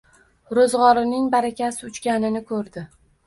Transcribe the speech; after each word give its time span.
Roʻzgʻorining 0.59 1.27
barakasi 1.35 1.85
uchganini 1.89 2.41
koʻrdi. 2.53 2.87